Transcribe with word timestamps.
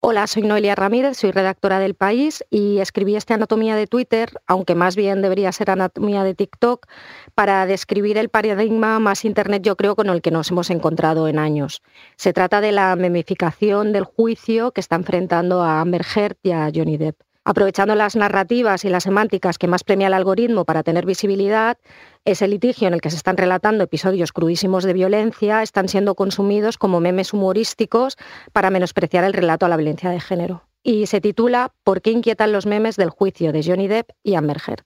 Hola, 0.00 0.28
soy 0.28 0.44
Noelia 0.44 0.76
Ramírez, 0.76 1.16
soy 1.18 1.32
redactora 1.32 1.80
del 1.80 1.94
País 1.94 2.44
y 2.50 2.78
escribí 2.78 3.16
esta 3.16 3.34
anatomía 3.34 3.74
de 3.74 3.88
Twitter, 3.88 4.30
aunque 4.46 4.76
más 4.76 4.94
bien 4.94 5.22
debería 5.22 5.50
ser 5.50 5.72
anatomía 5.72 6.22
de 6.22 6.36
TikTok, 6.36 6.86
para 7.34 7.66
describir 7.66 8.16
el 8.16 8.28
paradigma 8.28 9.00
más 9.00 9.24
Internet, 9.24 9.62
yo 9.64 9.76
creo, 9.76 9.96
con 9.96 10.08
el 10.08 10.22
que 10.22 10.30
nos 10.30 10.52
hemos 10.52 10.70
encontrado 10.70 11.26
en 11.26 11.40
años. 11.40 11.82
Se 12.16 12.32
trata 12.32 12.60
de 12.60 12.70
la 12.70 12.94
memificación 12.94 13.92
del 13.92 14.04
juicio 14.04 14.70
que 14.70 14.80
está 14.80 14.94
enfrentando 14.94 15.62
a 15.62 15.80
Amber 15.80 16.06
Heard 16.14 16.36
y 16.44 16.52
a 16.52 16.70
Johnny 16.72 16.96
Depp. 16.96 17.27
Aprovechando 17.48 17.94
las 17.94 18.14
narrativas 18.14 18.84
y 18.84 18.90
las 18.90 19.04
semánticas 19.04 19.56
que 19.56 19.68
más 19.68 19.82
premia 19.82 20.08
el 20.08 20.12
algoritmo 20.12 20.66
para 20.66 20.82
tener 20.82 21.06
visibilidad, 21.06 21.78
ese 22.26 22.46
litigio 22.46 22.88
en 22.88 22.92
el 22.92 23.00
que 23.00 23.08
se 23.08 23.16
están 23.16 23.38
relatando 23.38 23.84
episodios 23.84 24.32
crudísimos 24.32 24.84
de 24.84 24.92
violencia 24.92 25.62
están 25.62 25.88
siendo 25.88 26.14
consumidos 26.14 26.76
como 26.76 27.00
memes 27.00 27.32
humorísticos 27.32 28.18
para 28.52 28.68
menospreciar 28.68 29.24
el 29.24 29.32
relato 29.32 29.64
a 29.64 29.70
la 29.70 29.78
violencia 29.78 30.10
de 30.10 30.20
género. 30.20 30.68
Y 30.82 31.06
se 31.06 31.22
titula 31.22 31.72
¿Por 31.84 32.02
qué 32.02 32.10
inquietan 32.10 32.52
los 32.52 32.66
memes 32.66 32.96
del 32.96 33.08
juicio 33.08 33.50
de 33.50 33.64
Johnny 33.64 33.88
Depp 33.88 34.10
y 34.22 34.34
Amber 34.34 34.58
Heard? 34.66 34.84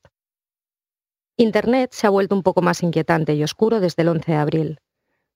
Internet 1.36 1.90
se 1.92 2.06
ha 2.06 2.10
vuelto 2.10 2.36
un 2.36 2.44
poco 2.44 2.62
más 2.62 2.84
inquietante 2.84 3.34
y 3.34 3.42
oscuro 3.42 3.80
desde 3.80 4.02
el 4.02 4.08
11 4.08 4.30
de 4.30 4.38
abril. 4.38 4.80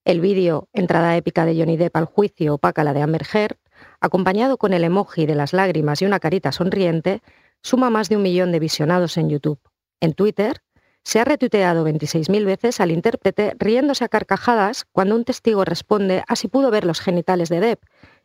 El 0.05 0.21
vídeo 0.21 0.69
Entrada 0.73 1.16
épica 1.16 1.45
de 1.45 1.59
Johnny 1.59 1.77
Depp 1.77 1.97
al 1.97 2.05
juicio 2.05 2.55
opaca 2.55 2.85
la 2.85 2.93
de 2.93 3.02
Amber 3.02 3.27
Heard 3.35 3.57
acompañado 4.06 4.56
con 4.56 4.73
el 4.73 4.84
emoji 4.84 5.27
de 5.27 5.34
las 5.34 5.52
lágrimas 5.52 6.02
y 6.02 6.06
una 6.06 6.20
carita 6.20 6.52
sonriente, 6.52 7.23
suma 7.62 7.91
más 7.91 8.09
de 8.09 8.16
un 8.16 8.23
millón 8.23 8.52
de 8.52 8.60
visionados 8.60 9.16
en 9.16 9.29
YouTube. 9.29 9.60
En 10.01 10.15
Twitter, 10.15 10.62
se 11.05 11.20
ha 11.20 11.24
retuiteado 11.24 11.87
26.000 11.87 12.45
veces 12.45 12.80
al 12.80 12.91
intérprete 12.91 13.55
riéndose 13.59 14.05
a 14.05 14.09
carcajadas 14.09 14.84
cuando 14.91 15.15
un 15.15 15.24
testigo 15.24 15.65
responde 15.65 16.24
a 16.27 16.34
si 16.34 16.48
pudo 16.48 16.70
ver 16.70 16.84
los 16.84 17.01
genitales 17.01 17.48
de 17.48 17.60
Depp, 17.60 17.82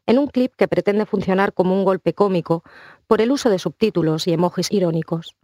en 0.07 0.17
un 0.17 0.27
clip 0.27 0.53
que 0.55 0.67
pretende 0.67 1.05
funcionar 1.05 1.53
como 1.53 1.75
un 1.75 1.85
golpe 1.85 2.13
cómico 2.13 2.63
por 3.07 3.21
el 3.21 3.31
uso 3.31 3.49
de 3.49 3.59
subtítulos 3.59 4.27
y 4.27 4.33
emojis 4.33 4.71
irónicos. 4.71 5.35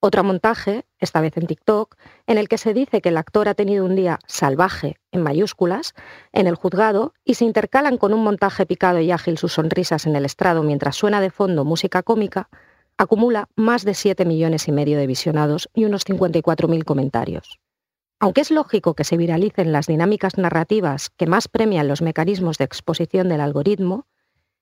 Otro 0.00 0.22
montaje, 0.22 0.84
esta 1.00 1.20
vez 1.20 1.36
en 1.36 1.48
TikTok, 1.48 1.96
en 2.28 2.38
el 2.38 2.48
que 2.48 2.56
se 2.56 2.72
dice 2.72 3.00
que 3.00 3.08
el 3.08 3.16
actor 3.16 3.48
ha 3.48 3.54
tenido 3.54 3.84
un 3.84 3.96
día 3.96 4.20
salvaje, 4.28 4.96
en 5.10 5.22
mayúsculas, 5.22 5.94
en 6.32 6.46
el 6.46 6.54
juzgado 6.54 7.14
y 7.24 7.34
se 7.34 7.44
intercalan 7.44 7.98
con 7.98 8.14
un 8.14 8.22
montaje 8.22 8.64
picado 8.64 9.00
y 9.00 9.10
ágil 9.10 9.38
sus 9.38 9.54
sonrisas 9.54 10.06
en 10.06 10.14
el 10.14 10.24
estrado 10.24 10.62
mientras 10.62 10.94
suena 10.94 11.20
de 11.20 11.30
fondo 11.30 11.64
música 11.64 12.04
cómica, 12.04 12.48
acumula 12.96 13.48
más 13.56 13.84
de 13.84 13.94
7 13.94 14.24
millones 14.24 14.68
y 14.68 14.72
medio 14.72 14.98
de 14.98 15.08
visionados 15.08 15.68
y 15.74 15.84
unos 15.84 16.06
54.000 16.06 16.84
comentarios. 16.84 17.58
Aunque 18.20 18.42
es 18.42 18.52
lógico 18.52 18.94
que 18.94 19.04
se 19.04 19.16
viralicen 19.16 19.72
las 19.72 19.88
dinámicas 19.88 20.38
narrativas 20.38 21.10
que 21.10 21.26
más 21.26 21.48
premian 21.48 21.88
los 21.88 22.02
mecanismos 22.02 22.58
de 22.58 22.64
exposición 22.64 23.28
del 23.28 23.40
algoritmo, 23.40 24.06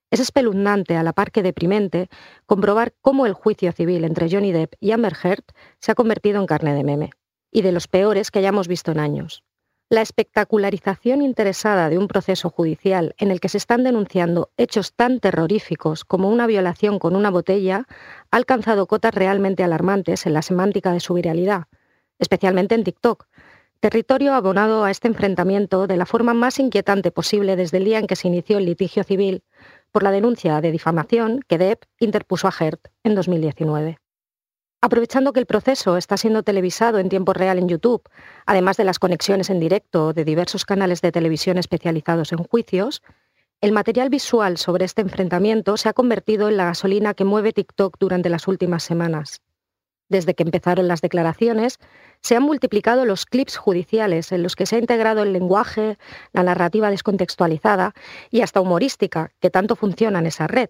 es 0.09 0.19
espeluznante, 0.19 0.95
a 0.95 1.03
la 1.03 1.13
par 1.13 1.31
que 1.31 1.43
deprimente, 1.43 2.09
comprobar 2.45 2.93
cómo 3.01 3.25
el 3.25 3.33
juicio 3.33 3.71
civil 3.71 4.03
entre 4.03 4.29
Johnny 4.29 4.51
Depp 4.51 4.75
y 4.79 4.91
Amber 4.91 5.13
Heard 5.21 5.43
se 5.79 5.91
ha 5.91 5.95
convertido 5.95 6.39
en 6.39 6.47
carne 6.47 6.73
de 6.73 6.83
meme, 6.83 7.09
y 7.51 7.61
de 7.61 7.71
los 7.71 7.87
peores 7.87 8.31
que 8.31 8.39
hayamos 8.39 8.67
visto 8.67 8.91
en 8.91 8.99
años. 8.99 9.43
La 9.89 10.01
espectacularización 10.01 11.21
interesada 11.21 11.87
de 11.87 11.97
un 11.97 12.09
proceso 12.09 12.49
judicial 12.49 13.15
en 13.17 13.31
el 13.31 13.39
que 13.39 13.47
se 13.47 13.57
están 13.57 13.85
denunciando 13.85 14.51
hechos 14.57 14.93
tan 14.93 15.21
terroríficos 15.21 16.03
como 16.03 16.29
una 16.29 16.45
violación 16.45 16.99
con 16.99 17.15
una 17.15 17.29
botella 17.29 17.87
ha 18.29 18.35
alcanzado 18.35 18.85
cotas 18.85 19.13
realmente 19.13 19.63
alarmantes 19.63 20.25
en 20.25 20.33
la 20.33 20.41
semántica 20.41 20.91
de 20.91 20.99
su 20.99 21.13
viralidad, 21.13 21.67
especialmente 22.19 22.75
en 22.75 22.83
TikTok, 22.83 23.27
territorio 23.79 24.33
abonado 24.33 24.83
a 24.83 24.91
este 24.91 25.07
enfrentamiento 25.07 25.87
de 25.87 25.95
la 25.95 26.05
forma 26.05 26.33
más 26.33 26.59
inquietante 26.59 27.11
posible 27.11 27.55
desde 27.55 27.77
el 27.77 27.85
día 27.85 27.99
en 27.99 28.07
que 28.07 28.17
se 28.17 28.27
inició 28.27 28.57
el 28.57 28.65
litigio 28.65 29.05
civil 29.05 29.43
por 29.91 30.03
la 30.03 30.11
denuncia 30.11 30.61
de 30.61 30.71
difamación 30.71 31.41
que 31.47 31.57
Depp 31.57 31.83
interpuso 31.99 32.47
a 32.47 32.53
Heard 32.57 32.79
en 33.03 33.15
2019. 33.15 33.99
Aprovechando 34.79 35.33
que 35.33 35.39
el 35.39 35.47
proceso 35.47 35.97
está 35.97 36.17
siendo 36.17 36.43
televisado 36.43 36.99
en 36.99 37.09
tiempo 37.09 37.33
real 37.33 37.57
en 37.57 37.67
YouTube, 37.67 38.07
además 38.45 38.77
de 38.77 38.83
las 38.83 38.99
conexiones 38.99 39.49
en 39.49 39.59
directo 39.59 40.13
de 40.13 40.23
diversos 40.23 40.65
canales 40.65 41.01
de 41.01 41.11
televisión 41.11 41.57
especializados 41.57 42.31
en 42.31 42.39
juicios, 42.43 43.01
el 43.59 43.71
material 43.71 44.09
visual 44.09 44.57
sobre 44.57 44.85
este 44.85 45.01
enfrentamiento 45.01 45.77
se 45.77 45.89
ha 45.89 45.93
convertido 45.93 46.47
en 46.47 46.57
la 46.57 46.65
gasolina 46.65 47.15
que 47.15 47.25
mueve 47.25 47.53
TikTok 47.53 47.97
durante 47.99 48.29
las 48.29 48.47
últimas 48.47 48.83
semanas. 48.83 49.41
Desde 50.09 50.35
que 50.35 50.43
empezaron 50.43 50.87
las 50.87 51.01
declaraciones, 51.01 51.79
se 52.21 52.35
han 52.35 52.43
multiplicado 52.43 53.05
los 53.05 53.25
clips 53.25 53.57
judiciales 53.57 54.31
en 54.31 54.41
los 54.41 54.55
que 54.55 54.65
se 54.65 54.77
ha 54.77 54.79
integrado 54.79 55.23
el 55.23 55.33
lenguaje, 55.33 55.97
la 56.33 56.43
narrativa 56.43 56.89
descontextualizada 56.89 57.93
y 58.31 58.41
hasta 58.41 58.61
humorística, 58.61 59.31
que 59.39 59.49
tanto 59.49 59.75
funciona 59.75 60.19
en 60.19 60.27
esa 60.27 60.47
red. 60.47 60.69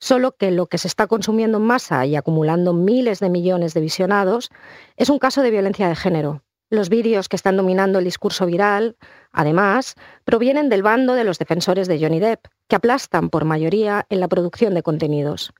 Solo 0.00 0.36
que 0.36 0.50
lo 0.50 0.66
que 0.66 0.78
se 0.78 0.86
está 0.86 1.06
consumiendo 1.06 1.58
en 1.58 1.64
masa 1.64 2.06
y 2.06 2.14
acumulando 2.14 2.72
miles 2.72 3.18
de 3.18 3.30
millones 3.30 3.74
de 3.74 3.80
visionados 3.80 4.50
es 4.96 5.08
un 5.08 5.18
caso 5.18 5.42
de 5.42 5.50
violencia 5.50 5.88
de 5.88 5.96
género. 5.96 6.42
Los 6.70 6.90
vídeos 6.90 7.28
que 7.28 7.36
están 7.36 7.56
dominando 7.56 7.98
el 7.98 8.04
discurso 8.04 8.44
viral, 8.44 8.96
además, 9.32 9.94
provienen 10.24 10.68
del 10.68 10.82
bando 10.82 11.14
de 11.14 11.24
los 11.24 11.38
defensores 11.38 11.88
de 11.88 11.98
Johnny 11.98 12.20
Depp, 12.20 12.46
que 12.68 12.76
aplastan 12.76 13.30
por 13.30 13.46
mayoría 13.46 14.06
en 14.10 14.20
la 14.20 14.28
producción 14.28 14.74
de 14.74 14.82
contenidos. 14.82 15.52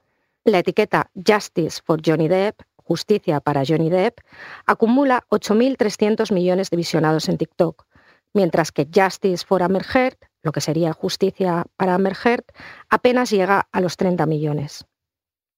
La 0.44 0.58
etiqueta 0.58 1.10
Justice 1.26 1.80
for 1.82 2.00
Johnny 2.04 2.28
Depp 2.28 2.60
Justicia 2.88 3.40
para 3.40 3.64
Johnny 3.68 3.90
Depp, 3.90 4.20
acumula 4.64 5.26
8.300 5.28 6.32
millones 6.32 6.70
de 6.70 6.78
visionados 6.78 7.28
en 7.28 7.36
TikTok, 7.36 7.84
mientras 8.32 8.72
que 8.72 8.88
Justice 8.90 9.44
for 9.44 9.62
Amber 9.62 9.84
Heard, 9.94 10.16
lo 10.42 10.52
que 10.52 10.62
sería 10.62 10.94
Justicia 10.94 11.66
para 11.76 11.94
Amber 11.94 12.16
Heard, 12.24 12.44
apenas 12.88 13.28
llega 13.30 13.68
a 13.72 13.82
los 13.82 13.98
30 13.98 14.24
millones. 14.24 14.86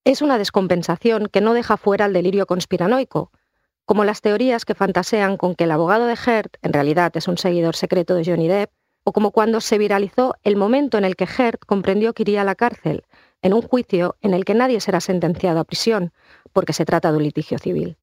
Es 0.05 0.23
una 0.23 0.39
descompensación 0.39 1.29
que 1.29 1.41
no 1.41 1.55
deja 1.55 1.77
fuera 1.77 2.07
el 2.07 2.13
delirio 2.13 2.47
conspiranoico, 2.47 3.31
como 3.85 4.05
las 4.05 4.23
teorías 4.23 4.65
que 4.65 4.75
fantasean 4.75 5.37
con 5.37 5.55
que 5.55 5.65
el 5.65 5.71
abogado 5.71 6.07
de 6.07 6.19
Heard 6.27 6.51
en 6.63 6.73
realidad 6.73 7.17
es 7.17 7.29
un 7.29 7.39
seguidor 7.39 7.77
secreto 7.77 8.17
de 8.17 8.25
Johnny 8.25 8.49
Depp, 8.49 8.73
o 9.05 9.13
como 9.13 9.31
cuando 9.31 9.61
se 9.61 9.79
viralizó 9.79 10.35
el 10.43 10.57
momento 10.57 10.99
en 10.99 11.05
el 11.05 11.15
que 11.15 11.29
Heard 11.39 11.61
comprendió 11.65 12.13
que 12.13 12.23
iría 12.23 12.43
a 12.43 12.45
la 12.45 12.57
cárcel, 12.57 13.05
en 13.43 13.55
un 13.55 13.63
juicio 13.63 14.17
en 14.21 14.35
el 14.35 14.45
que 14.45 14.55
nadie 14.55 14.81
será 14.81 15.01
sentenciado 15.01 15.61
a 15.61 15.65
prisión, 15.65 16.13
porque 16.53 16.73
se 16.73 16.85
trata 16.85 17.11
de 17.11 17.19
un 17.19 17.25
litigio 17.25 17.59
civil. 17.59 17.97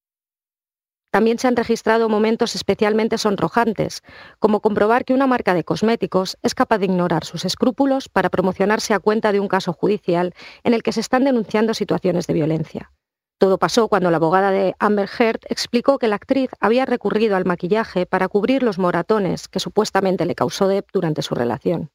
También 1.12 1.40
se 1.40 1.48
han 1.48 1.56
registrado 1.56 2.10
momentos 2.10 2.56
especialmente 2.56 3.18
sonrojantes, 3.18 4.04
como 4.40 4.60
comprobar 4.60 5.06
que 5.06 5.14
una 5.14 5.26
marca 5.26 5.54
de 5.54 5.64
cosméticos 5.64 6.38
es 6.44 6.54
capaz 6.54 6.80
de 6.80 6.86
ignorar 6.86 7.24
sus 7.24 7.46
escrúpulos 7.46 8.10
para 8.10 8.30
promocionarse 8.30 8.94
a 8.94 9.00
cuenta 9.00 9.32
de 9.32 9.40
un 9.40 9.48
caso 9.48 9.74
judicial 9.74 10.34
en 10.64 10.74
el 10.74 10.84
que 10.84 10.92
se 10.92 11.00
están 11.00 11.24
denunciando 11.24 11.74
situaciones 11.74 12.28
de 12.28 12.34
violencia. 12.34 12.92
Todo 13.40 13.58
pasó 13.58 13.88
cuando 13.88 14.10
la 14.10 14.18
abogada 14.18 14.52
de 14.52 14.76
Amber 14.80 15.10
Heard 15.18 15.42
explicó 15.48 16.00
que 16.00 16.08
la 16.08 16.16
actriz 16.16 16.50
había 16.60 16.86
recurrido 16.86 17.36
al 17.36 17.46
maquillaje 17.46 18.06
para 18.06 18.28
cubrir 18.28 18.64
los 18.64 18.80
moratones 18.80 19.48
que 19.48 19.60
supuestamente 19.60 20.26
le 20.26 20.36
causó 20.36 20.68
Depp 20.68 20.90
durante 20.92 21.22
su 21.22 21.36
relación. 21.36 21.92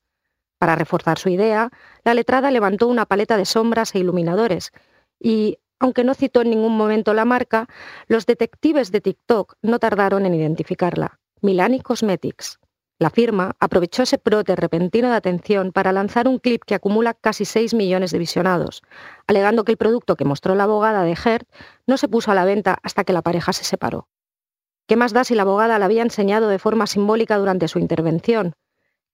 Para 0.63 0.77
reforzar 0.77 1.19
su 1.19 1.29
idea, 1.29 1.71
la 2.05 2.15
letrada 2.15 2.53
levantó 2.53 2.87
una 2.87 3.05
paleta 3.05 3.37
de 3.37 3.47
sombras 3.47 3.97
e 3.97 3.99
iluminadores 3.99 4.71
y, 5.19 5.59
aunque 5.81 6.05
no 6.05 6.15
citó 6.15 6.43
en 6.43 6.51
ningún 6.51 6.77
momento 6.77 7.15
la 7.15 7.25
marca, 7.25 7.67
los 8.07 8.27
detectives 8.27 8.93
de 8.93 9.01
TikTok 9.01 9.57
no 9.61 9.81
tardaron 9.81 10.25
en 10.25 10.35
identificarla. 10.35 11.19
Milani 11.41 11.81
Cosmetics. 11.81 12.61
La 13.01 13.11
firma 13.11 13.57
aprovechó 13.59 14.05
ese 14.05 14.21
brote 14.25 14.55
repentino 14.55 15.11
de 15.11 15.17
atención 15.17 15.73
para 15.73 15.91
lanzar 15.91 16.29
un 16.29 16.39
clip 16.39 16.63
que 16.65 16.77
acumula 16.77 17.15
casi 17.15 17.45
6 17.45 17.75
millones 17.75 18.13
de 18.13 18.21
visionados, 18.21 18.83
alegando 19.27 19.65
que 19.65 19.73
el 19.73 19.79
producto 19.79 20.15
que 20.15 20.25
mostró 20.25 20.55
la 20.55 20.63
abogada 20.63 21.03
de 21.03 21.19
Hert 21.25 21.49
no 21.89 21.97
se 21.97 22.07
puso 22.07 22.31
a 22.31 22.37
la 22.37 22.45
venta 22.45 22.79
hasta 22.85 23.03
que 23.03 23.13
la 23.13 23.23
pareja 23.23 23.53
se 23.53 23.65
separó. 23.65 24.07
¿Qué 24.87 24.95
más 24.95 25.13
da 25.13 25.25
si 25.25 25.35
la 25.35 25.43
abogada 25.43 25.81
la 25.81 25.87
había 25.87 26.03
enseñado 26.03 26.47
de 26.47 26.61
forma 26.61 26.87
simbólica 26.87 27.37
durante 27.37 27.67
su 27.67 27.81
intervención? 27.81 28.55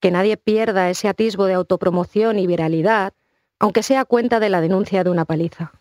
Que 0.01 0.11
nadie 0.11 0.37
pierda 0.37 0.91
ese 0.91 1.09
atisbo 1.09 1.47
de 1.47 1.55
autopromoción 1.55 2.39
y 2.39 2.47
viralidad, 2.47 3.13
aunque 3.59 3.83
sea 3.83 4.05
cuenta 4.05 4.41
de 4.41 4.49
la 4.49 4.61
denuncia 4.61 5.05
de 5.05 5.11
una 5.11 5.25
paliza. 5.25 5.73